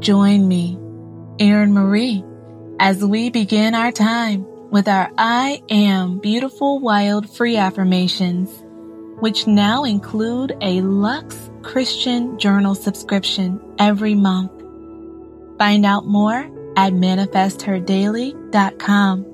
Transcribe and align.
Join 0.00 0.48
me, 0.48 0.78
Erin 1.38 1.72
Marie, 1.72 2.24
as 2.80 3.04
we 3.04 3.30
begin 3.30 3.74
our 3.76 3.92
time 3.92 4.44
with 4.70 4.88
our 4.88 5.10
I 5.16 5.62
Am 5.70 6.18
Beautiful 6.18 6.80
Wild 6.80 7.30
Free 7.36 7.56
Affirmations, 7.56 8.50
which 9.20 9.46
now 9.46 9.84
include 9.84 10.56
a 10.60 10.80
Lux 10.80 11.50
Christian 11.62 12.36
Journal 12.38 12.74
subscription 12.74 13.60
every 13.78 14.14
month. 14.14 14.50
Find 15.58 15.86
out 15.86 16.04
more 16.06 16.40
at 16.76 16.92
manifestherdaily.com. 16.94 19.26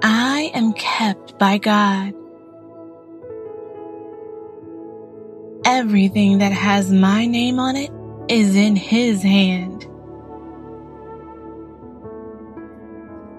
I 0.02 0.52
am 0.53 0.72
kept 0.72 1.38
by 1.38 1.58
God. 1.58 2.13
Everything 5.66 6.38
that 6.38 6.53
has 6.53 6.94
my 6.94 7.26
name 7.26 7.59
on 7.59 7.76
it 7.76 7.91
is 8.30 8.55
in 8.55 8.77
His 8.77 9.22
hand. 9.22 9.86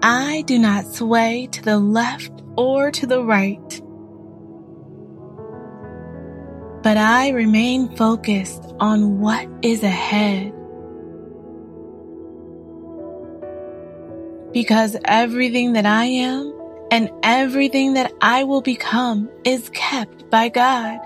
I 0.03 0.43
do 0.45 0.59
not 0.59 0.85
sway 0.93 1.47
to 1.53 1.63
the 1.63 1.79
left 1.79 2.43
or 2.55 2.91
to 2.91 3.07
the 3.07 3.23
right, 3.23 3.81
but 6.83 6.97
I 6.97 7.29
remain 7.29 7.95
focused 7.95 8.75
on 8.79 9.19
what 9.19 9.47
is 9.63 9.81
ahead. 9.81 10.53
because 14.61 14.97
everything 15.05 15.71
that 15.71 15.85
I 15.85 16.03
am 16.03 16.53
and 16.91 17.09
everything 17.23 17.93
that 17.93 18.11
I 18.19 18.43
will 18.43 18.59
become 18.59 19.29
is 19.45 19.69
kept 19.69 20.29
by 20.29 20.49
God. 20.49 20.99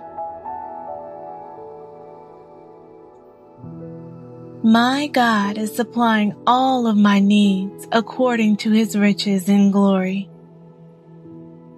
My 4.63 5.05
God 5.05 5.59
is 5.59 5.75
supplying 5.75 6.33
all 6.47 6.87
of 6.87 6.97
my 6.97 7.19
needs 7.19 7.87
according 7.91 8.57
to 8.63 8.71
his 8.71 8.97
riches 8.97 9.47
in 9.47 9.69
glory. 9.69 10.27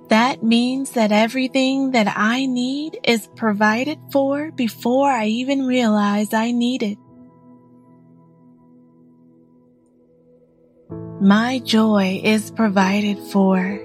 That 0.08 0.42
means 0.42 0.92
that 0.92 1.12
everything 1.12 1.92
that 1.92 2.08
I 2.16 2.46
need 2.46 2.98
is 3.04 3.28
provided 3.36 4.00
for 4.14 4.50
before 4.52 5.10
I 5.12 5.26
even 5.26 5.66
realize 5.66 6.34
I 6.34 6.52
need 6.52 6.84
it. 6.84 6.98
my 11.26 11.58
joy 11.60 12.22
is 12.24 12.52
provided 12.52 13.18
for. 13.18 13.80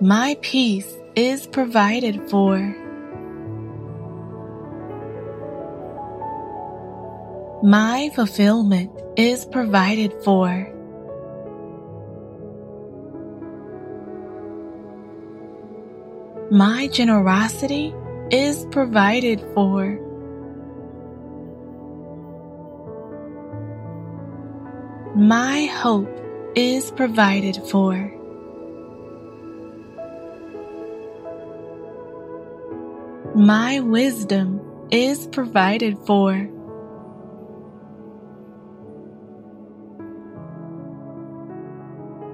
My 0.00 0.36
peace 0.42 0.92
is 1.14 1.46
provided 1.46 2.28
for. 2.28 2.58
My 7.62 8.10
fulfillment 8.16 8.90
is 9.16 9.46
provided 9.46 10.12
for. 10.24 10.50
My 16.50 16.88
generosity 16.88 17.94
is 18.32 18.66
provided 18.72 19.40
for. 19.54 20.04
my 25.16 25.64
hope 25.72 26.10
is 26.54 26.90
provided 26.90 27.56
for. 27.70 27.94
My 33.34 33.80
wisdom 33.80 34.60
is 34.90 35.26
provided 35.28 35.96
for. 36.06 36.34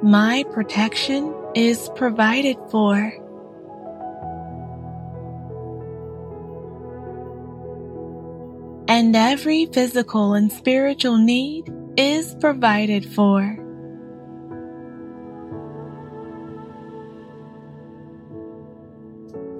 My 0.02 0.44
protection 0.52 1.32
is 1.54 1.88
provided 1.94 2.56
for. 2.68 2.98
And 8.88 9.14
every 9.14 9.66
physical 9.66 10.34
and 10.34 10.50
spiritual 10.50 11.18
need 11.18 11.72
is 12.02 12.34
provided 12.40 13.04
for. 13.14 13.40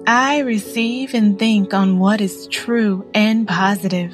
I 0.05 0.39
receive 0.39 1.13
and 1.13 1.39
think 1.39 1.73
on 1.73 1.97
what 1.99 2.19
is 2.19 2.47
true 2.47 3.09
and 3.13 3.47
positive. 3.47 4.13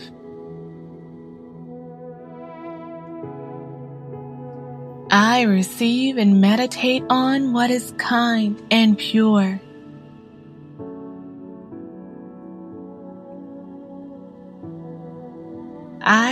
I 5.12 5.42
receive 5.44 6.18
and 6.18 6.40
meditate 6.40 7.04
on 7.10 7.52
what 7.54 7.72
is 7.72 7.92
kind 7.98 8.62
and 8.70 8.96
pure. 8.98 9.60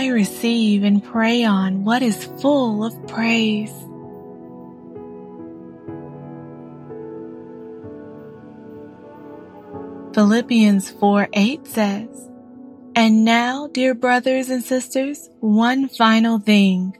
I 0.00 0.10
receive 0.10 0.84
and 0.84 1.02
pray 1.02 1.42
on 1.42 1.82
what 1.82 2.02
is 2.02 2.22
full 2.40 2.84
of 2.84 2.94
praise. 3.08 3.72
Philippians 10.14 10.88
4 10.88 11.28
8 11.32 11.66
says, 11.66 12.30
And 12.94 13.24
now, 13.24 13.66
dear 13.66 13.92
brothers 13.92 14.50
and 14.50 14.62
sisters, 14.62 15.28
one 15.40 15.88
final 15.88 16.38
thing. 16.38 16.96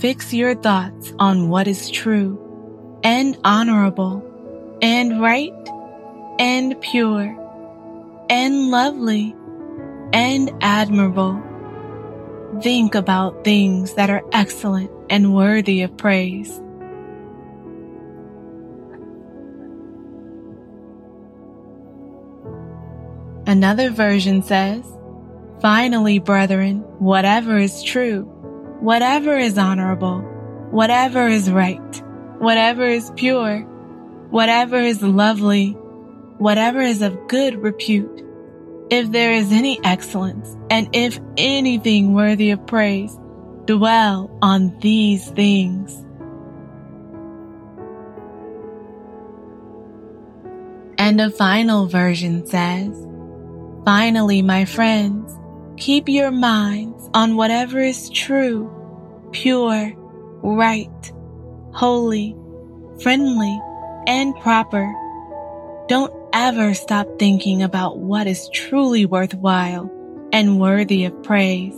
Fix 0.00 0.32
your 0.32 0.54
thoughts 0.54 1.12
on 1.18 1.48
what 1.48 1.66
is 1.66 1.90
true 1.90 3.00
and 3.02 3.36
honorable 3.42 4.22
and 4.80 5.20
right 5.20 5.52
and 6.38 6.80
pure 6.80 7.26
and 8.30 8.70
lovely 8.70 9.34
and 10.12 10.52
admirable 10.60 11.42
Think 12.62 12.94
about 12.94 13.44
things 13.44 13.94
that 13.94 14.10
are 14.10 14.22
excellent 14.32 14.90
and 15.10 15.34
worthy 15.34 15.82
of 15.82 15.96
praise. 15.98 16.60
Another 23.46 23.90
version 23.90 24.40
says, 24.42 24.82
Finally, 25.60 26.18
brethren, 26.20 26.78
whatever 27.00 27.58
is 27.58 27.82
true, 27.82 28.22
whatever 28.80 29.36
is 29.36 29.58
honorable, 29.58 30.20
whatever 30.70 31.26
is 31.26 31.50
right, 31.50 32.02
whatever 32.38 32.84
is 32.84 33.10
pure, 33.16 33.60
whatever 34.30 34.78
is 34.78 35.02
lovely, 35.02 35.70
whatever 36.38 36.80
is 36.80 37.02
of 37.02 37.28
good 37.28 37.56
repute, 37.56 38.23
if 38.96 39.10
there 39.10 39.32
is 39.32 39.50
any 39.50 39.80
excellence, 39.82 40.56
and 40.70 40.88
if 40.92 41.18
anything 41.36 42.14
worthy 42.14 42.52
of 42.52 42.64
praise, 42.64 43.18
dwell 43.64 44.30
on 44.40 44.78
these 44.78 45.28
things. 45.30 45.96
And 50.96 51.20
a 51.20 51.28
final 51.28 51.88
version 51.88 52.46
says, 52.46 52.92
Finally, 53.84 54.42
my 54.42 54.64
friends, 54.64 55.36
keep 55.76 56.08
your 56.08 56.30
minds 56.30 57.10
on 57.14 57.34
whatever 57.34 57.80
is 57.80 58.08
true, 58.10 58.70
pure, 59.32 59.92
right, 60.44 61.12
holy, 61.72 62.36
friendly, 63.02 63.60
and 64.06 64.36
proper. 64.36 64.86
Don't 65.88 66.14
ever 66.34 66.74
stop 66.74 67.06
thinking 67.18 67.62
about 67.62 67.98
what 68.00 68.26
is 68.26 68.50
truly 68.52 69.06
worthwhile 69.06 69.88
and 70.32 70.60
worthy 70.60 71.04
of 71.04 71.22
praise. 71.22 71.74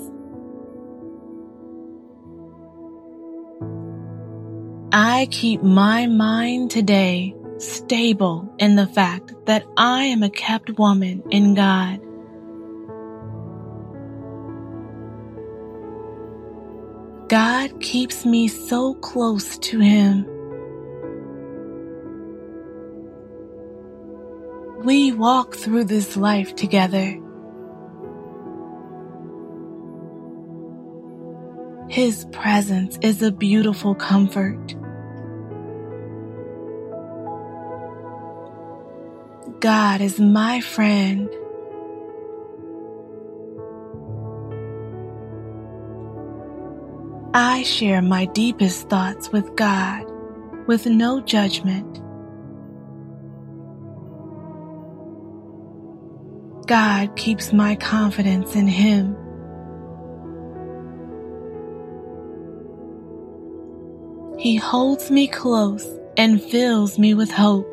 I 4.92 5.28
keep 5.30 5.62
my 5.62 6.06
mind 6.06 6.70
today 6.70 7.36
stable 7.58 8.50
in 8.58 8.76
the 8.76 8.86
fact 8.86 9.34
that 9.44 9.64
I 9.76 10.04
am 10.04 10.22
a 10.22 10.30
kept 10.30 10.78
woman 10.78 11.22
in 11.30 11.54
God. 11.54 12.00
God 17.28 17.78
keeps 17.82 18.24
me 18.24 18.48
so 18.48 18.94
close 18.94 19.58
to 19.58 19.80
Him. 19.80 20.26
we 24.86 25.10
walk 25.10 25.56
through 25.56 25.82
this 25.82 26.16
life 26.16 26.54
together. 26.54 27.20
His 31.88 32.24
presence 32.30 32.96
is 33.02 33.20
a 33.20 33.32
beautiful 33.32 33.96
comfort. 33.96 34.76
God 39.58 40.00
is 40.00 40.20
my 40.20 40.60
friend. 40.60 41.28
I 47.34 47.64
share 47.64 48.02
my 48.02 48.26
deepest 48.26 48.88
thoughts 48.88 49.32
with 49.32 49.56
God 49.56 50.04
with 50.68 50.86
no 50.86 51.20
judgment. 51.20 52.02
God 56.66 57.14
keeps 57.16 57.52
my 57.52 57.76
confidence 57.76 58.56
in 58.56 58.66
Him. 58.66 59.16
He 64.38 64.56
holds 64.56 65.10
me 65.10 65.28
close 65.28 65.86
and 66.16 66.42
fills 66.42 66.98
me 66.98 67.14
with 67.14 67.30
hope. 67.30 67.72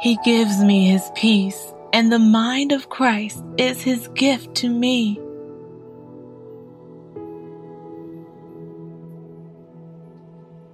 He 0.00 0.16
gives 0.24 0.62
me 0.62 0.88
His 0.88 1.10
peace, 1.16 1.60
and 1.92 2.12
the 2.12 2.20
mind 2.20 2.70
of 2.70 2.88
Christ 2.90 3.42
is 3.56 3.82
His 3.82 4.06
gift 4.14 4.54
to 4.56 4.68
me. 4.68 5.18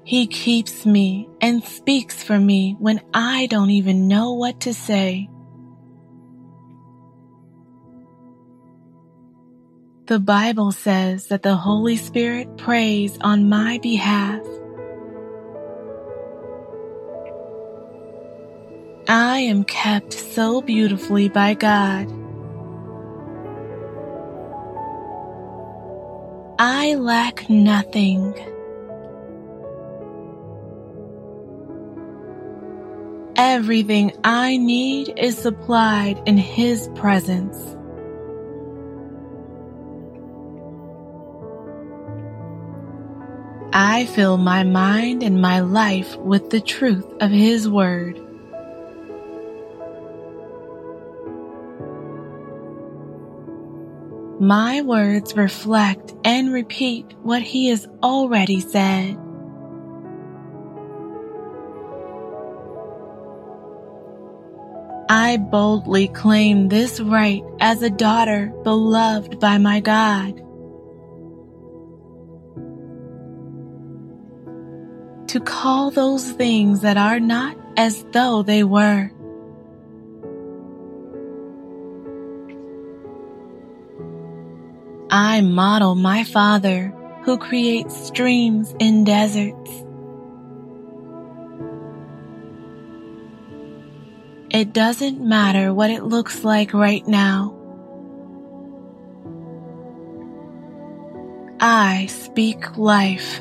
He 0.07 0.27
keeps 0.27 0.85
me 0.85 1.31
and 1.41 1.65
speaks 1.65 2.23
for 2.23 2.39
me 2.39 2.77
when 2.79 3.01
I 3.15 3.47
don't 3.47 3.71
even 3.71 4.07
know 4.07 4.35
what 4.35 4.61
to 4.61 4.75
say. 4.75 5.31
The 10.05 10.21
Bible 10.21 10.73
says 10.73 11.29
that 11.29 11.43
the 11.43 11.57
Holy 11.57 11.97
Spirit 11.97 12.59
prays 12.59 13.17
on 13.23 13.49
my 13.49 13.79
behalf. 13.79 14.43
I 19.09 19.39
am 19.39 19.65
kept 19.65 20.13
so 20.13 20.61
beautifully 20.61 21.31
by 21.31 21.55
God. 21.55 22.09
I 26.59 26.95
lack 26.97 27.49
nothing. 27.49 28.35
Everything 33.37 34.13
I 34.23 34.57
need 34.59 35.13
is 35.19 35.37
supplied 35.37 36.23
in 36.27 36.39
His 36.39 36.89
presence. 36.95 37.57
I 43.73 44.07
fill 44.15 44.37
my 44.37 44.63
mind 44.63 45.25
and 45.25 45.43
my 45.43 45.61
life 45.61 46.15
with 46.19 46.51
the 46.51 46.61
truth 46.61 47.05
of 47.21 47.33
His 47.33 47.69
Word. 47.69 48.21
My 54.41 54.81
words 54.83 55.37
reflect 55.37 56.15
and 56.23 56.53
repeat 56.53 57.07
what 57.23 57.43
He 57.43 57.67
has 57.71 57.89
already 58.01 58.61
said. 58.61 59.19
I 65.17 65.37
boldly 65.37 66.09
claim 66.09 66.71
this 66.71 66.99
right 66.99 67.41
as 67.61 67.83
a 67.83 67.89
daughter 67.89 68.49
beloved 68.65 69.39
by 69.39 69.59
my 69.59 69.79
God. 69.79 70.35
To 75.29 75.39
call 75.39 75.93
those 75.93 76.33
things 76.33 76.81
that 76.81 76.97
are 76.97 77.21
not 77.21 77.57
as 77.77 78.05
though 78.13 78.43
they 78.43 78.65
were. 78.65 79.09
I 85.11 85.43
model 85.43 85.95
my 85.95 86.25
Father 86.25 86.93
who 87.23 87.39
creates 87.39 87.97
streams 88.09 88.75
in 88.81 89.05
deserts. 89.05 89.71
It 94.55 94.73
doesn't 94.73 95.21
matter 95.21 95.75
what 95.75 95.91
it 95.91 96.05
looks 96.05 96.45
like 96.45 96.75
right 96.75 97.05
now. 97.09 97.59
I 101.59 102.07
speak 102.07 102.77
life. 102.79 103.41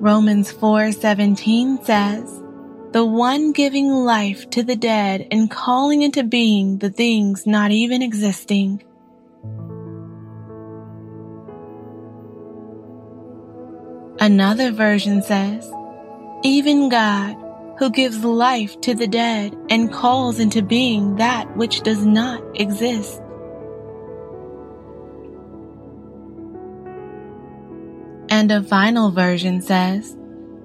Romans 0.00 0.52
4:17 0.52 1.82
says, 1.84 2.30
"The 2.92 3.04
one 3.04 3.50
giving 3.50 3.90
life 3.90 4.48
to 4.50 4.62
the 4.62 4.76
dead 4.76 5.26
and 5.32 5.50
calling 5.50 6.02
into 6.02 6.22
being 6.22 6.78
the 6.78 6.90
things 6.90 7.44
not 7.44 7.72
even 7.72 8.02
existing." 8.02 8.84
Another 14.22 14.70
version 14.70 15.20
says, 15.20 15.68
Even 16.44 16.88
God, 16.88 17.34
who 17.76 17.90
gives 17.90 18.22
life 18.22 18.80
to 18.82 18.94
the 18.94 19.08
dead 19.08 19.52
and 19.68 19.92
calls 19.92 20.38
into 20.38 20.62
being 20.62 21.16
that 21.16 21.56
which 21.56 21.80
does 21.80 22.06
not 22.06 22.40
exist. 22.54 23.20
And 28.30 28.52
a 28.52 28.62
final 28.62 29.10
version 29.10 29.60
says, 29.60 30.16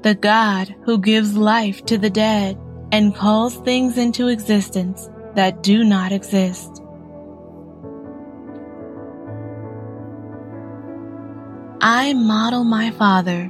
The 0.04 0.14
God 0.14 0.76
who 0.86 1.00
gives 1.00 1.36
life 1.36 1.84
to 1.86 1.98
the 1.98 2.12
dead 2.12 2.60
and 2.92 3.16
calls 3.16 3.58
things 3.62 3.98
into 3.98 4.28
existence 4.28 5.10
that 5.34 5.64
do 5.64 5.84
not 5.84 6.12
exist. 6.12 6.84
I 11.80 12.12
model 12.14 12.64
my 12.64 12.92
Father 12.92 13.50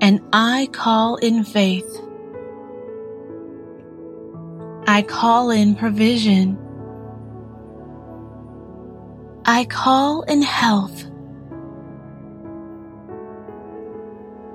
and 0.00 0.20
I 0.32 0.68
call 0.72 1.16
in 1.16 1.44
faith. 1.44 2.02
I 4.86 5.02
call 5.02 5.50
in 5.50 5.74
provision. 5.74 6.56
I 9.44 9.64
call 9.64 10.22
in 10.22 10.42
health. 10.42 11.04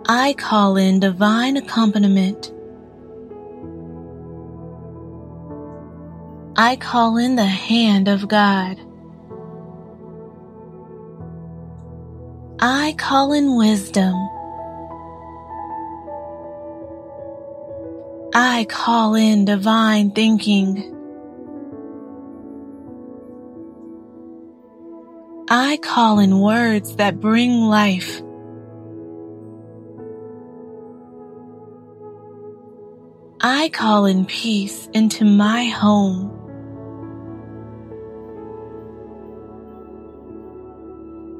I 0.07 0.33
call 0.33 0.77
in 0.77 0.99
divine 0.99 1.57
accompaniment. 1.57 2.51
I 6.55 6.75
call 6.75 7.17
in 7.17 7.35
the 7.35 7.45
hand 7.45 8.07
of 8.07 8.27
God. 8.27 8.77
I 12.59 12.93
call 12.97 13.33
in 13.33 13.57
wisdom. 13.57 14.13
I 18.35 18.65
call 18.67 19.13
in 19.13 19.45
divine 19.45 20.09
thinking. 20.09 20.77
I 25.47 25.77
call 25.77 26.17
in 26.17 26.39
words 26.39 26.95
that 26.95 27.19
bring 27.19 27.51
life. 27.61 28.23
I 33.39 33.69
call 33.69 34.05
in 34.05 34.25
peace 34.25 34.87
into 34.93 35.25
my 35.25 35.65
home. 35.65 36.31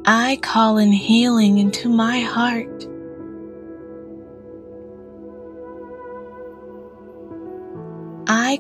I 0.06 0.36
call 0.44 0.78
in 0.78 0.92
healing 0.92 1.58
into 1.58 1.90
my 1.90 2.20
heart. 2.20 2.88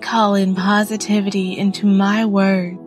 call 0.03 0.35
in 0.35 0.53
positivity 0.53 1.57
into 1.57 1.87
my 1.87 2.25
words. 2.25 2.79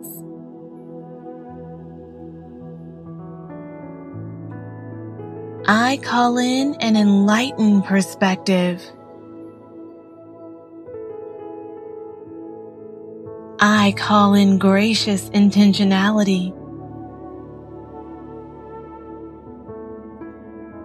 I 5.69 5.97
call 6.01 6.37
in 6.37 6.75
an 6.75 6.95
enlightened 6.95 7.83
perspective. 7.83 8.81
I 13.59 13.93
call 13.97 14.35
in 14.35 14.59
gracious 14.59 15.29
intentionality. 15.31 16.53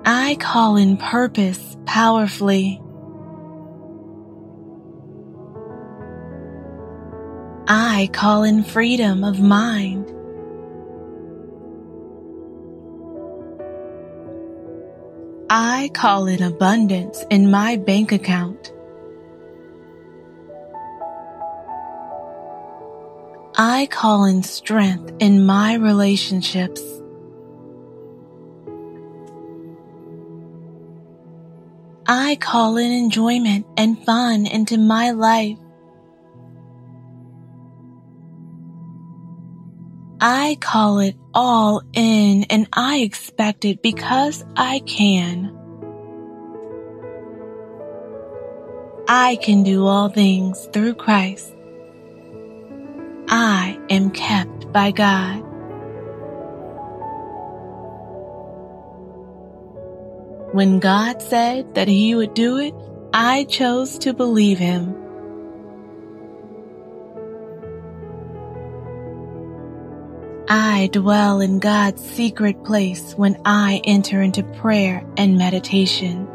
I 0.04 0.36
call 0.40 0.76
in 0.76 0.96
purpose 0.96 1.76
powerfully. 1.84 2.81
I 7.69 8.11
call 8.12 8.42
in 8.42 8.64
freedom 8.64 9.23
of 9.23 9.38
mind. 9.38 10.09
I 15.49 15.88
call 15.95 16.26
in 16.26 16.42
abundance 16.42 17.25
in 17.31 17.50
my 17.52 17.76
bank 17.76 18.11
account. 18.11 18.73
I 23.57 23.87
call 23.92 24.25
in 24.25 24.42
strength 24.42 25.12
in 25.21 25.47
my 25.47 25.75
relationships. 25.75 26.83
I 32.09 32.35
call 32.40 32.76
in 32.76 32.90
enjoyment 32.90 33.66
and 33.76 34.02
fun 34.04 34.47
into 34.47 34.78
my 34.78 35.12
life. 35.12 35.59
I 40.24 40.56
call 40.60 41.00
it 41.00 41.16
all 41.34 41.82
in 41.92 42.44
and 42.48 42.68
I 42.72 42.98
expect 42.98 43.64
it 43.64 43.82
because 43.82 44.44
I 44.54 44.78
can. 44.86 45.52
I 49.08 49.34
can 49.42 49.64
do 49.64 49.84
all 49.84 50.10
things 50.10 50.68
through 50.72 50.94
Christ. 50.94 51.52
I 53.26 53.80
am 53.90 54.12
kept 54.12 54.72
by 54.72 54.92
God. 54.92 55.38
When 60.54 60.78
God 60.78 61.20
said 61.20 61.74
that 61.74 61.88
He 61.88 62.14
would 62.14 62.34
do 62.34 62.58
it, 62.58 62.74
I 63.12 63.42
chose 63.46 63.98
to 63.98 64.14
believe 64.14 64.58
Him. 64.60 65.01
I 70.54 70.90
dwell 70.92 71.40
in 71.40 71.61
God's 71.61 72.04
secret 72.04 72.62
place 72.62 73.14
when 73.14 73.40
I 73.47 73.80
enter 73.85 74.21
into 74.21 74.42
prayer 74.42 75.02
and 75.16 75.38
meditation. 75.38 76.28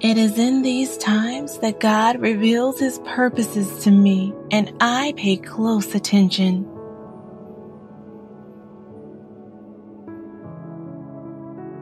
It 0.00 0.18
is 0.18 0.38
in 0.38 0.60
these 0.60 0.98
times 0.98 1.60
that 1.60 1.80
God 1.80 2.20
reveals 2.20 2.78
His 2.78 2.98
purposes 3.06 3.82
to 3.84 3.90
me 3.90 4.34
and 4.50 4.70
I 4.82 5.14
pay 5.16 5.38
close 5.38 5.94
attention. 5.94 6.66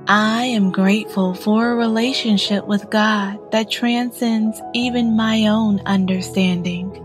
I 0.07 0.45
am 0.45 0.71
grateful 0.71 1.35
for 1.35 1.73
a 1.73 1.75
relationship 1.75 2.65
with 2.65 2.91
God 2.91 3.51
that 3.51 3.73
transcends 3.73 4.63
even 4.73 5.17
my 5.17 5.49
own 5.49 5.81
understanding. 5.85 7.05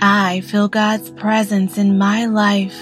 I 0.00 0.40
feel 0.42 0.68
God's 0.68 1.10
presence 1.10 1.78
in 1.78 1.96
my 1.96 2.26
life. 2.26 2.76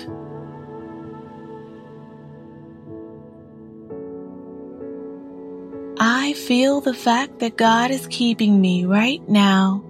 I 6.00 6.32
feel 6.32 6.80
the 6.80 6.92
fact 6.92 7.38
that 7.38 7.56
God 7.56 7.92
is 7.92 8.06
keeping 8.08 8.60
me 8.60 8.84
right 8.84 9.26
now. 9.28 9.82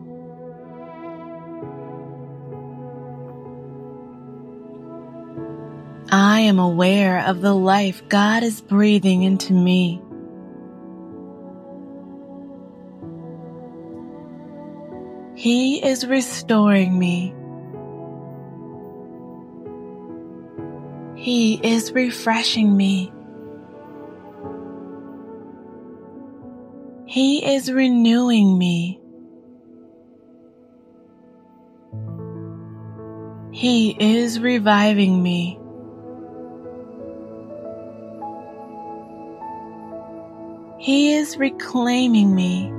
I 6.11 6.41
am 6.41 6.59
aware 6.59 7.25
of 7.27 7.41
the 7.41 7.55
life 7.55 8.03
God 8.11 8.43
is 8.43 8.61
breathing 8.61 9.23
into 9.23 9.55
me. 9.55 10.03
He 15.45 15.85
is 15.87 16.07
restoring 16.07 16.99
me. 16.99 17.35
He 21.23 21.61
is 21.63 21.93
refreshing 21.93 22.75
me. 22.75 23.13
He 27.05 27.45
is 27.55 27.71
renewing 27.71 28.57
me. 28.57 29.03
He 33.53 33.95
is 34.01 34.41
reviving 34.41 35.23
me. 35.23 35.61
He 40.79 41.13
is 41.17 41.37
reclaiming 41.37 42.35
me. 42.35 42.71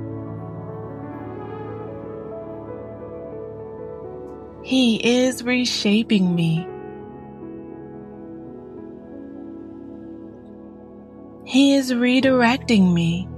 He 4.66 4.96
is 4.96 5.44
reshaping 5.44 6.34
me. 6.34 6.66
He 11.48 11.76
is 11.76 11.92
redirecting 11.92 12.92
me. 12.92 13.28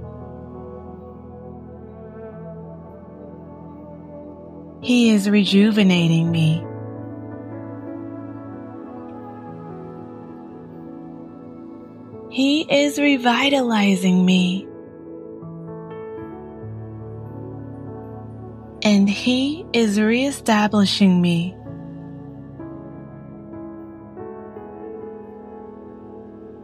He 4.81 5.11
is 5.11 5.29
rejuvenating 5.29 6.31
me. 6.31 6.65
He 12.31 12.61
is 12.75 12.97
revitalizing 12.97 14.25
me. 14.25 14.67
and 18.89 19.07
He 19.07 19.63
is 19.71 19.99
reestablishing 20.01 21.21
me. 21.21 21.55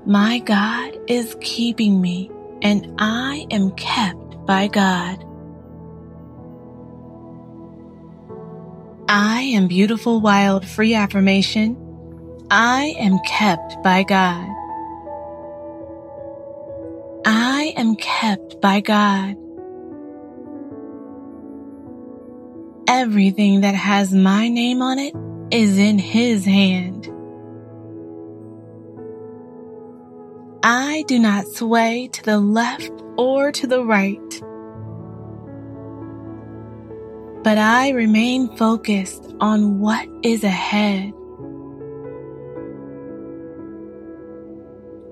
My 0.08 0.39
God 0.39 0.98
is 1.08 1.36
keeping 1.39 2.01
me, 2.01 2.32
and 2.63 2.91
I 2.98 3.46
am 3.51 3.70
kept 3.74 4.44
by 4.48 4.67
God. 4.67 5.24
I 9.08 9.41
am 9.44 9.67
beautiful, 9.67 10.20
wild, 10.20 10.65
free 10.65 10.96
affirmation. 10.96 11.77
I 12.50 12.96
am 12.98 13.20
kept 13.27 13.84
by 13.84 14.01
God. 14.01 14.48
I 17.24 17.72
am 17.77 17.94
kept 17.96 18.60
by 18.62 18.82
God. 18.82 19.36
Everything 22.97 23.59
that 23.61 23.75
has 23.75 24.13
my 24.13 24.47
name 24.47 24.81
on 24.81 24.97
it 24.99 25.13
is 25.51 25.77
in 25.77 25.99
His 25.99 26.45
hand. 26.45 27.09
I 30.63 31.03
do 31.05 31.19
not 31.19 31.45
sway 31.45 32.07
to 32.13 32.23
the 32.23 32.39
left 32.39 32.93
or 33.17 33.51
to 33.51 33.67
the 33.67 33.83
right, 33.83 34.29
but 37.43 37.57
I 37.57 37.89
remain 37.89 38.55
focused 38.55 39.35
on 39.41 39.79
what 39.81 40.07
is 40.23 40.45
ahead. 40.45 41.11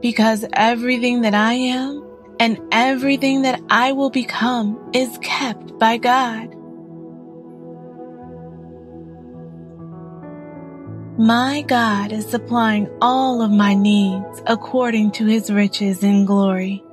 Because 0.01 0.45
everything 0.53 1.23
that 1.23 1.35
I 1.35 1.53
am 1.55 2.01
and 2.39 2.61
everything 2.71 3.41
that 3.41 3.59
I 3.69 3.91
will 3.91 4.09
become 4.09 4.79
is 4.93 5.15
kept 5.21 5.77
by 5.77 5.97
God. 5.97 6.55
My 11.17 11.63
God 11.67 12.11
is 12.11 12.25
supplying 12.25 12.89
all 12.99 13.43
of 13.43 13.51
my 13.51 13.75
needs 13.75 14.41
according 14.47 15.11
to 15.11 15.27
his 15.27 15.51
riches 15.51 16.01
in 16.03 16.25
glory. 16.25 16.83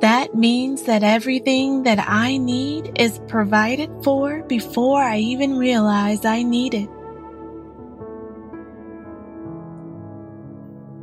That 0.00 0.34
means 0.34 0.84
that 0.84 1.02
everything 1.02 1.82
that 1.82 1.98
I 2.08 2.38
need 2.38 2.92
is 2.98 3.20
provided 3.28 3.90
for 4.02 4.42
before 4.44 5.02
I 5.02 5.18
even 5.18 5.58
realize 5.58 6.24
I 6.24 6.44
need 6.44 6.72
it. 6.72 6.88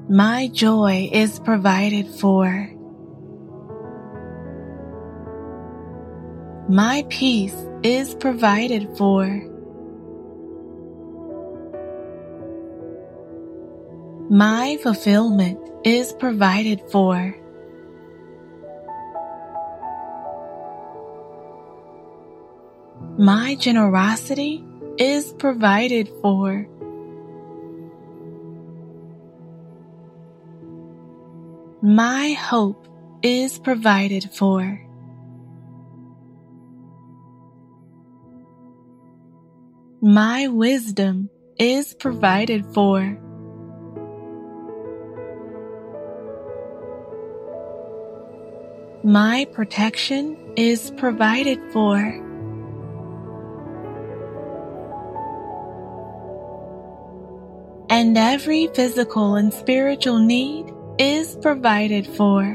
My 0.09 0.47
joy 0.51 1.07
is 1.13 1.37
provided 1.39 2.07
for. 2.07 2.49
My 6.67 7.05
peace 7.09 7.55
is 7.83 8.15
provided 8.15 8.97
for. 8.97 9.48
My 14.31 14.77
fulfillment 14.83 15.59
is 15.83 16.13
provided 16.13 16.81
for. 16.91 17.35
My 23.17 23.55
generosity 23.55 24.63
is 24.99 25.33
provided 25.33 26.11
for. 26.21 26.67
My 31.81 32.33
hope 32.33 32.87
is 33.23 33.57
provided 33.57 34.29
for. 34.31 34.79
My 40.03 40.47
wisdom 40.49 41.31
is 41.57 41.95
provided 41.95 42.63
for. 42.75 43.19
my 49.09 49.43
protection 49.53 50.37
is 50.55 50.91
provided 50.91 51.59
for. 51.73 52.25
and 57.91 58.15
every 58.19 58.67
physical 58.67 59.35
and 59.35 59.51
spiritual 59.51 60.19
need 60.19 60.63
is 60.99 61.35
provided 61.37 62.05
for. 62.05 62.45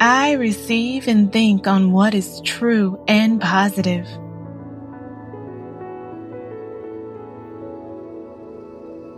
I 0.00 0.32
receive 0.32 1.06
and 1.06 1.32
think 1.32 1.68
on 1.68 1.92
what 1.92 2.14
is 2.16 2.40
true 2.44 2.98
and 3.06 3.40
positive. 3.40 4.06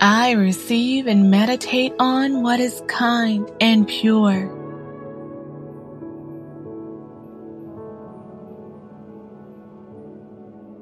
I 0.06 0.32
receive 0.32 1.06
and 1.06 1.30
meditate 1.30 1.94
on 1.98 2.42
what 2.42 2.60
is 2.60 2.82
kind 2.88 3.50
and 3.58 3.88
pure. 3.88 4.52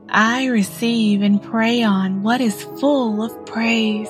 I 0.09 0.47
receive 0.47 1.23
and 1.23 1.41
pray 1.41 1.85
on 1.85 2.25
what 2.25 2.41
is 2.41 2.65
full 2.81 3.23
of 3.23 3.47
praise. 3.47 4.09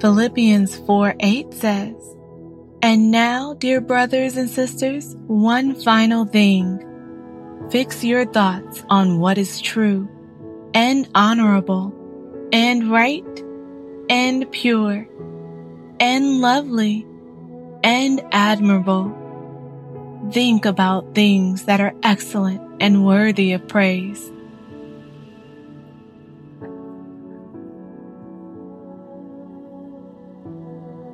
Philippians 0.00 0.78
4 0.86 1.14
8 1.18 1.54
says, 1.54 2.16
And 2.82 3.10
now, 3.10 3.52
dear 3.54 3.80
brothers 3.80 4.36
and 4.36 4.48
sisters, 4.48 5.16
one 5.26 5.74
final 5.74 6.24
thing. 6.24 6.86
Fix 7.70 8.02
your 8.02 8.26
thoughts 8.26 8.82
on 8.90 9.20
what 9.20 9.38
is 9.38 9.60
true 9.60 10.08
and 10.74 11.08
honorable 11.14 11.94
and 12.52 12.90
right 12.90 13.24
and 14.08 14.50
pure 14.50 15.06
and 16.00 16.40
lovely 16.40 17.06
and 17.84 18.20
admirable. 18.32 19.16
Think 20.32 20.64
about 20.64 21.14
things 21.14 21.66
that 21.66 21.80
are 21.80 21.94
excellent 22.02 22.60
and 22.80 23.06
worthy 23.06 23.52
of 23.52 23.68
praise. 23.68 24.32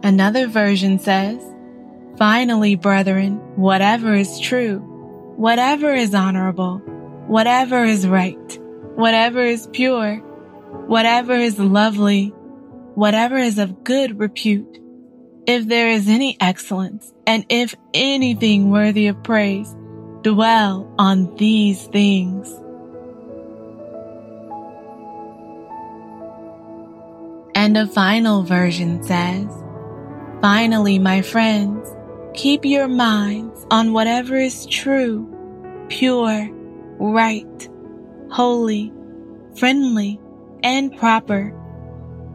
Another 0.03 0.47
version 0.47 0.99
says, 0.99 1.39
Finally, 2.17 2.77
brethren, 2.77 3.33
whatever 3.57 4.15
is 4.15 4.41
true, 4.41 4.83
whatever 5.37 5.93
is 5.93 6.15
honorable, 6.15 6.79
whatever 7.29 7.85
is 7.85 8.07
right, 8.07 8.59
whatever 8.97 9.43
is 9.43 9.69
pure, 9.73 10.17
whatever 10.17 11.35
is 11.35 11.59
lovely, 11.59 12.29
whatever 12.95 13.37
is 13.37 13.59
of 13.59 13.85
good 13.85 14.19
repute, 14.19 14.79
if 15.47 15.69
there 15.69 15.91
is 15.91 16.09
any 16.09 16.37
excellence, 16.41 17.13
and 17.27 17.45
if 17.51 17.75
anything 17.95 18.71
worthy 18.71 19.07
of 19.09 19.23
praise, 19.23 19.77
dwell 20.23 20.93
on 20.99 21.33
these 21.37 21.85
things. 21.89 22.49
And 27.55 27.77
a 27.77 27.87
final 27.87 28.43
version 28.43 29.03
says, 29.03 29.47
Finally, 30.41 30.99
my 30.99 31.23
friends, 31.23 31.89
keep 32.35 32.65
your 32.65 32.87
minds 32.89 33.67
on 33.71 33.93
whatever 33.93 34.37
is 34.37 34.67
true 34.67 35.33
pure, 35.89 36.49
right, 36.99 37.69
holy, 38.31 38.93
friendly, 39.57 40.21
and 40.63 40.97
proper. 40.97 41.53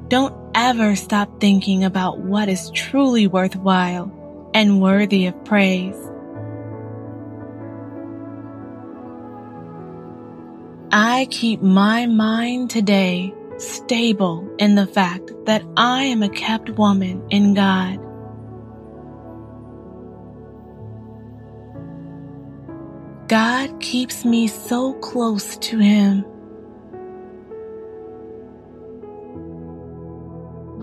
Don't 0.07 0.35
ever 0.55 0.95
stop 0.95 1.39
thinking 1.39 1.83
about 1.83 2.19
what 2.19 2.49
is 2.49 2.71
truly 2.71 3.27
worthwhile 3.27 4.11
and 4.53 4.81
worthy 4.81 5.25
of 5.27 5.45
praise. 5.45 5.95
I 10.93 11.25
keep 11.31 11.61
my 11.61 12.05
mind 12.05 12.69
today 12.69 13.33
stable 13.57 14.49
in 14.57 14.75
the 14.75 14.87
fact 14.87 15.31
that 15.45 15.63
I 15.77 16.03
am 16.03 16.21
a 16.21 16.29
kept 16.29 16.69
woman 16.71 17.23
in 17.29 17.53
God. 17.53 17.97
God 23.31 23.79
keeps 23.79 24.25
me 24.25 24.49
so 24.49 24.91
close 24.95 25.55
to 25.59 25.79
Him. 25.79 26.25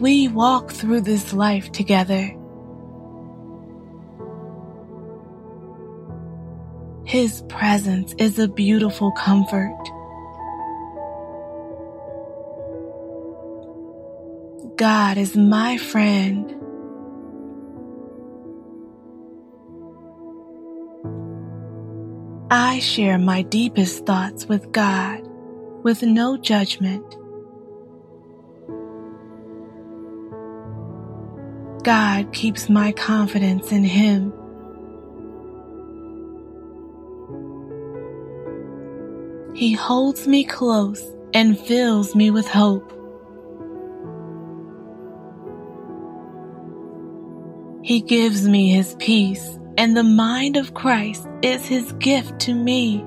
We 0.00 0.28
walk 0.28 0.70
through 0.70 1.02
this 1.02 1.34
life 1.34 1.70
together. 1.72 2.34
His 7.04 7.42
presence 7.50 8.14
is 8.16 8.38
a 8.38 8.48
beautiful 8.48 9.12
comfort. 9.12 9.78
God 14.78 15.18
is 15.18 15.36
my 15.36 15.76
friend. 15.76 16.57
I 22.50 22.78
share 22.80 23.18
my 23.18 23.42
deepest 23.42 24.06
thoughts 24.06 24.46
with 24.46 24.72
God 24.72 25.20
with 25.82 26.02
no 26.02 26.38
judgment. 26.38 27.04
God 31.84 32.32
keeps 32.32 32.70
my 32.70 32.92
confidence 32.92 33.70
in 33.70 33.84
Him. 33.84 34.32
He 39.54 39.72
holds 39.74 40.26
me 40.26 40.44
close 40.44 41.02
and 41.34 41.58
fills 41.58 42.14
me 42.14 42.30
with 42.30 42.48
hope. 42.48 42.90
He 47.82 48.00
gives 48.00 48.48
me 48.48 48.70
His 48.70 48.96
peace 48.98 49.58
and 49.78 49.96
the 49.96 50.02
mind 50.02 50.56
of 50.56 50.74
Christ 50.74 51.24
is 51.40 51.64
his 51.64 51.92
gift 51.94 52.40
to 52.40 52.52
me. 52.54 53.04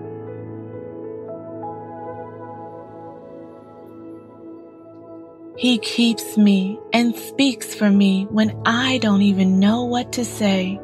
He 5.57 5.77
keeps 5.79 6.37
me 6.37 6.79
and 6.93 7.13
speaks 7.15 7.75
for 7.75 7.91
me 7.91 8.25
when 8.31 8.57
I 8.65 8.99
don't 8.99 9.21
even 9.21 9.59
know 9.59 9.83
what 9.83 10.13
to 10.13 10.23
say. 10.23 10.79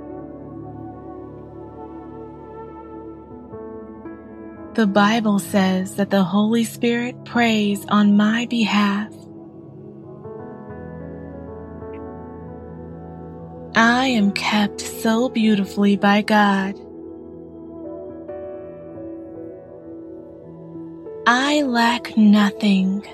The 4.74 4.86
Bible 4.88 5.40
says 5.40 5.96
that 5.96 6.10
the 6.10 6.24
Holy 6.24 6.66
Spirit 6.66 7.24
prays 7.24 7.84
on 7.88 8.18
my 8.18 8.46
behalf 8.46 9.12
I 14.08 14.12
am 14.12 14.32
kept 14.32 14.80
so 14.80 15.28
beautifully 15.28 15.98
by 15.98 16.22
God. 16.22 16.76
I 21.28 21.62
lack 21.64 22.16
nothing. 22.16 23.06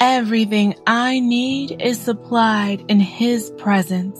Everything 0.00 0.74
I 0.88 1.20
need 1.20 1.80
is 1.80 2.00
supplied 2.00 2.84
in 2.88 2.98
His 2.98 3.52
presence. 3.56 4.18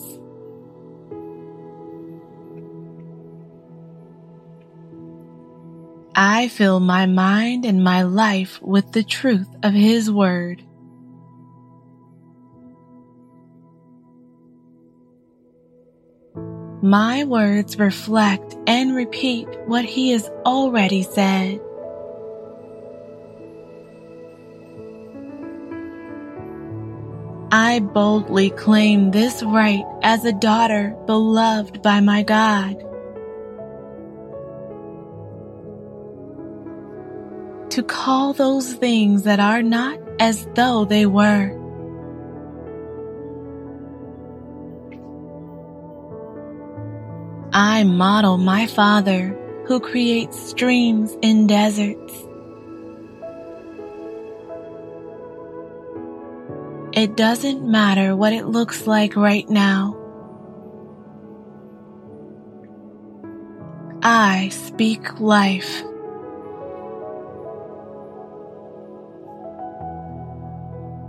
I 6.14 6.46
fill 6.46 6.78
my 6.78 7.06
mind 7.06 7.64
and 7.66 7.82
my 7.82 8.02
life 8.02 8.62
with 8.62 8.92
the 8.92 9.02
truth 9.02 9.48
of 9.64 9.74
His 9.74 10.08
Word. 10.08 10.62
My 16.84 17.22
words 17.22 17.78
reflect 17.78 18.56
and 18.66 18.92
repeat 18.96 19.46
what 19.66 19.84
He 19.84 20.10
has 20.10 20.28
already 20.44 21.04
said. 21.04 21.60
I 27.52 27.78
boldly 27.78 28.50
claim 28.50 29.12
this 29.12 29.44
right 29.44 29.84
as 30.02 30.24
a 30.24 30.32
daughter 30.32 30.96
beloved 31.06 31.82
by 31.82 32.00
my 32.00 32.24
God. 32.24 32.74
To 37.70 37.82
call 37.86 38.32
those 38.32 38.72
things 38.72 39.22
that 39.22 39.38
are 39.38 39.62
not 39.62 40.00
as 40.18 40.48
though 40.56 40.84
they 40.84 41.06
were. 41.06 41.61
I 47.64 47.84
model 47.84 48.38
my 48.38 48.66
Father 48.66 49.28
who 49.68 49.78
creates 49.78 50.50
streams 50.50 51.16
in 51.22 51.46
deserts. 51.46 52.12
It 56.92 57.16
doesn't 57.16 57.64
matter 57.64 58.16
what 58.16 58.32
it 58.32 58.46
looks 58.46 58.88
like 58.88 59.14
right 59.14 59.48
now. 59.48 59.96
I 64.02 64.48
speak 64.48 65.20
life. 65.20 65.82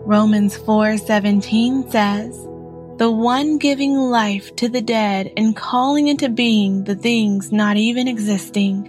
Romans 0.05 0.55
4:17 0.55 1.89
says, 1.91 2.47
the 2.97 3.09
one 3.09 3.57
giving 3.57 3.95
life 3.97 4.55
to 4.55 4.69
the 4.69 4.81
dead 4.81 5.31
and 5.35 5.55
calling 5.55 6.07
into 6.07 6.29
being 6.29 6.83
the 6.83 6.95
things 6.95 7.51
not 7.51 7.75
even 7.75 8.07
existing. 8.07 8.87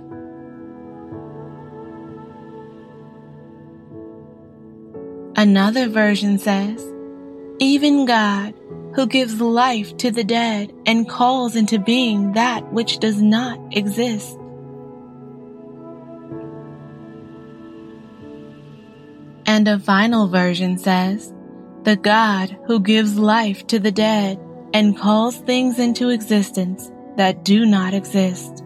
Another 5.36 5.88
version 5.88 6.38
says, 6.38 6.84
even 7.58 8.04
God, 8.04 8.52
who 8.94 9.06
gives 9.06 9.40
life 9.40 9.96
to 9.96 10.10
the 10.10 10.22
dead 10.24 10.70
and 10.86 11.08
calls 11.08 11.56
into 11.56 11.78
being 11.78 12.32
that 12.32 12.70
which 12.72 12.98
does 12.98 13.20
not 13.22 13.58
exist. 13.74 14.36
And 19.46 19.66
a 19.66 19.78
final 19.78 20.28
version 20.28 20.78
says, 20.78 21.34
the 21.85 21.97
God 21.97 22.57
who 22.66 22.81
gives 22.81 23.18
life 23.18 23.66
to 23.66 23.79
the 23.79 23.92
dead 23.92 24.38
and 24.73 24.99
calls 24.99 25.37
things 25.40 25.79
into 25.79 26.09
existence 26.09 26.90
that 27.16 27.44
do 27.44 27.66
not 27.66 27.92
exist. 27.92 28.62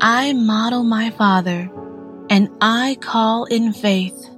I 0.00 0.32
model 0.32 0.84
my 0.84 1.10
Father 1.10 1.70
and 2.30 2.48
I 2.60 2.96
call 3.00 3.44
in 3.46 3.72
faith. 3.72 4.28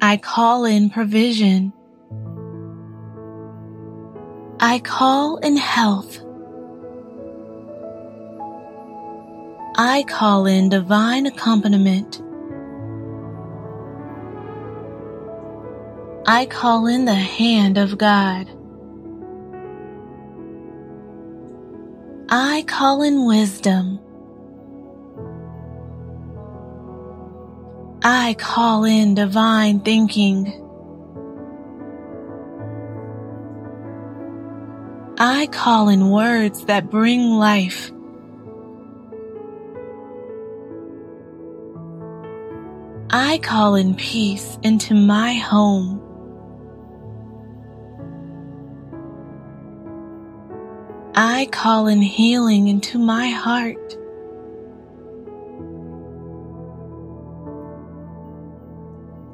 I 0.00 0.16
call 0.18 0.64
in 0.66 0.90
provision. 0.90 1.72
I 4.60 4.78
call 4.78 5.38
in 5.38 5.56
health. 5.56 6.18
I 9.80 10.02
call 10.08 10.46
in 10.46 10.68
divine 10.70 11.24
accompaniment. 11.26 12.16
I 16.26 16.46
call 16.46 16.88
in 16.88 17.04
the 17.04 17.14
hand 17.14 17.78
of 17.78 17.96
God. 17.96 18.48
I 22.28 22.64
call 22.66 23.02
in 23.04 23.24
wisdom. 23.24 24.00
I 28.02 28.34
call 28.36 28.82
in 28.82 29.14
divine 29.14 29.78
thinking. 29.82 30.48
I 35.20 35.46
call 35.46 35.88
in 35.88 36.10
words 36.10 36.64
that 36.64 36.90
bring 36.90 37.30
life. 37.30 37.92
I 43.20 43.38
call 43.38 43.74
in 43.74 43.96
peace 43.96 44.58
into 44.62 44.94
my 44.94 45.34
home. 45.34 46.00
I 51.16 51.48
call 51.50 51.88
in 51.88 52.00
healing 52.00 52.68
into 52.68 52.96
my 52.96 53.28
heart. 53.30 53.96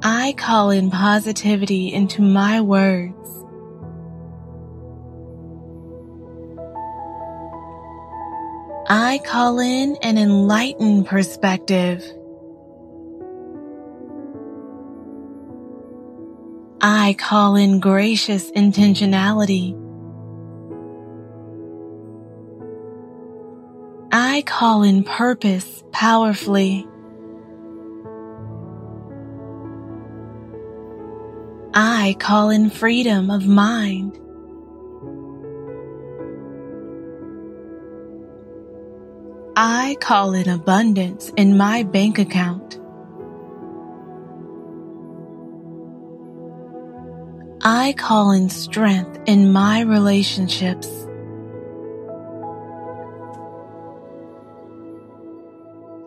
I 0.02 0.32
call 0.38 0.70
in 0.70 0.90
positivity 0.90 1.92
into 1.92 2.22
my 2.22 2.62
words. 2.62 3.12
I 8.88 9.20
call 9.26 9.58
in 9.60 9.96
an 10.00 10.16
enlightened 10.16 11.06
perspective. 11.06 12.02
I 16.86 17.14
call 17.14 17.56
in 17.56 17.80
gracious 17.80 18.50
intentionality. 18.50 19.72
I 24.12 24.42
call 24.44 24.82
in 24.82 25.02
purpose 25.02 25.82
powerfully. 25.92 26.86
I 31.72 32.16
call 32.18 32.50
in 32.50 32.68
freedom 32.68 33.30
of 33.30 33.46
mind. 33.46 34.20
I 39.56 39.96
call 40.02 40.34
in 40.34 40.50
abundance 40.50 41.30
in 41.38 41.56
my 41.56 41.82
bank 41.82 42.18
account. 42.18 42.78
I 47.86 47.92
call 47.92 48.30
in 48.32 48.48
strength 48.48 49.20
in 49.26 49.52
my 49.52 49.80
relationships. 49.82 50.88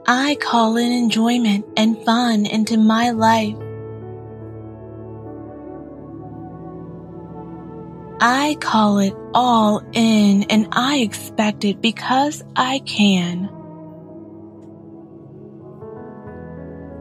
I 0.08 0.36
call 0.42 0.78
in 0.78 0.92
enjoyment 0.92 1.66
and 1.78 2.04
fun 2.04 2.48
into 2.48 2.78
my 2.78 3.12
life. 3.12 3.60
I 8.22 8.58
call 8.60 8.98
it 8.98 9.14
all 9.36 9.84
in 9.92 10.46
and 10.50 10.70
I 10.72 10.98
expect 11.02 11.64
it 11.64 11.80
because 11.80 12.44
I 12.56 12.80
can. 12.88 13.52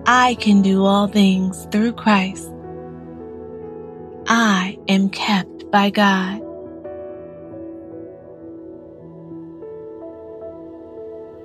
I 0.07 0.35
can 0.35 0.61
do 0.61 0.85
all 0.85 1.09
things 1.09 1.67
through 1.73 1.93
Christ 1.95 2.53
I 4.29 4.77
am 4.89 5.09
kept 5.11 5.71
by 5.71 5.91
God. 5.91 6.41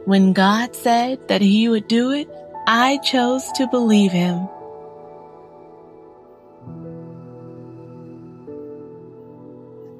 When 0.06 0.34
God 0.34 0.76
said 0.76 1.20
that 1.28 1.42
He 1.42 1.70
would 1.70 1.88
do 1.88 2.12
it, 2.12 2.28
I 2.68 2.98
chose 3.04 3.44
to 3.56 3.68
believe 3.68 4.12
Him. 4.12 4.48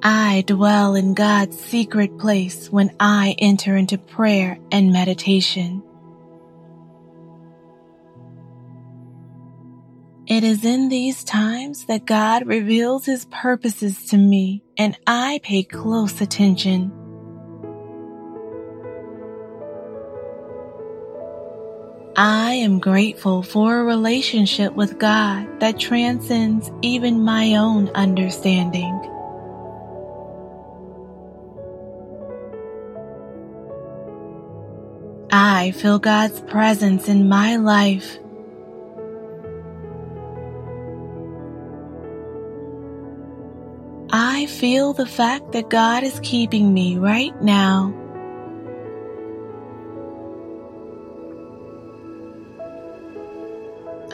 I 0.02 0.42
dwell 0.48 0.96
in 0.96 1.14
God's 1.14 1.60
secret 1.60 2.18
place 2.18 2.66
when 2.72 2.90
I 2.98 3.36
enter 3.38 3.76
into 3.76 3.96
prayer 3.96 4.58
and 4.72 4.92
meditation. 4.92 5.84
It 10.34 10.44
is 10.44 10.64
in 10.64 10.88
these 10.88 11.22
times 11.24 11.84
that 11.88 12.06
God 12.06 12.46
reveals 12.46 13.04
his 13.04 13.26
purposes 13.30 14.06
to 14.06 14.16
me, 14.16 14.62
and 14.78 14.96
I 15.06 15.40
pay 15.42 15.62
close 15.62 16.22
attention. 16.22 16.90
I 22.16 22.54
am 22.54 22.78
grateful 22.78 23.42
for 23.42 23.76
a 23.80 23.84
relationship 23.84 24.72
with 24.72 24.98
God 24.98 25.60
that 25.60 25.78
transcends 25.78 26.70
even 26.80 27.22
my 27.22 27.56
own 27.56 27.90
understanding. 27.90 28.98
I 35.30 35.72
feel 35.72 35.98
God's 35.98 36.40
presence 36.40 37.06
in 37.06 37.28
my 37.28 37.56
life 37.56 38.16
feel 44.52 44.92
the 44.92 45.06
fact 45.06 45.52
that 45.52 45.70
God 45.70 46.04
is 46.04 46.20
keeping 46.22 46.72
me 46.72 46.96
right 46.98 47.34
now. 47.42 47.92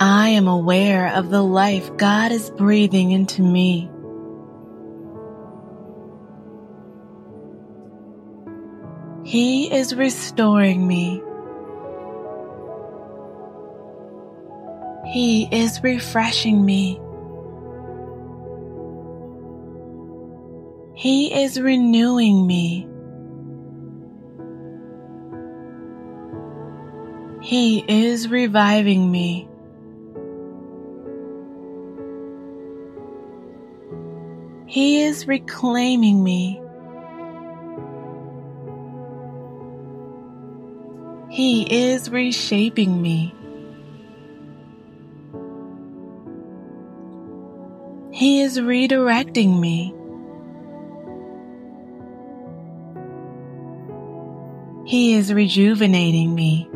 I 0.01 0.29
am 0.29 0.47
aware 0.47 1.13
of 1.13 1.31
the 1.31 1.43
life 1.43 1.97
God 1.97 2.31
is 2.31 2.51
breathing 2.51 3.11
into 3.11 3.43
me. 3.43 3.91
He 9.25 9.75
is 9.75 9.95
restoring 9.95 10.87
me. 10.87 11.23
He 15.13 15.49
is 15.51 15.83
refreshing 15.83 16.65
me. 16.65 17.01
He 20.99 21.33
is 21.45 21.61
renewing 21.61 22.45
me. 22.45 22.89
He 27.41 27.85
is 27.87 28.27
reviving 28.29 29.09
me. 29.13 29.49
He 34.67 35.03
is 35.03 35.29
reclaiming 35.29 36.25
me. 36.25 36.61
He 41.31 41.63
is 41.87 42.11
reshaping 42.11 43.01
me. 43.01 43.33
He 48.11 48.41
is 48.43 48.59
redirecting 48.59 49.61
me. 49.61 49.95
He 54.89 55.13
is 55.17 55.35
rejuvenating 55.35 56.35
me. 56.35 56.67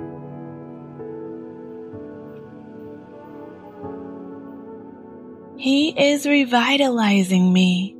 He 5.57 5.99
is 6.13 6.27
revitalizing 6.27 7.51
me. 7.51 7.97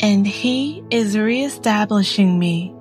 And 0.00 0.26
He 0.26 0.82
is 0.90 1.16
reestablishing 1.16 2.36
me. 2.36 2.74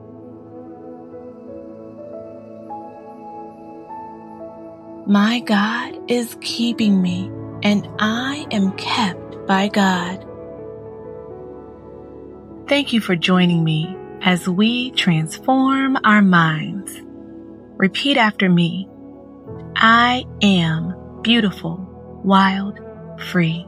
My 5.06 5.42
God 5.42 6.10
is 6.10 6.36
keeping 6.42 7.00
me, 7.00 7.30
and 7.62 7.88
I 8.00 8.48
am 8.52 8.72
kept 8.72 9.46
by 9.46 9.68
God. 9.68 10.26
Thank 12.72 12.94
you 12.94 13.02
for 13.02 13.18
joining 13.18 13.66
me 13.66 13.94
as 14.22 14.48
we 14.48 14.92
transform 14.92 15.98
our 16.06 16.22
minds. 16.22 16.96
Repeat 17.76 18.16
after 18.16 18.48
me. 18.48 18.88
I 19.76 20.24
am 20.42 20.96
beautiful, 21.22 21.86
wild, 22.24 22.80
free. 23.30 23.68